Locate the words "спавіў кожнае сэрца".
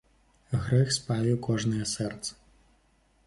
0.97-2.31